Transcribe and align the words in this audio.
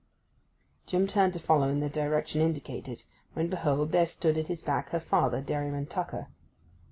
Jim 0.87 1.05
turned 1.05 1.31
to 1.31 1.37
follow 1.39 1.67
in 1.69 1.79
the 1.79 1.87
direction 1.87 2.41
indicated, 2.41 3.03
when, 3.33 3.45
behold, 3.49 3.91
there 3.91 4.07
stood 4.07 4.35
at 4.35 4.47
his 4.47 4.63
back 4.63 4.89
her 4.89 4.99
father, 4.99 5.41
Dairyman 5.43 5.85
Tucker. 5.85 6.29